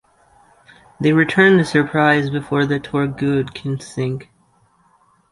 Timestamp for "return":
1.13-1.57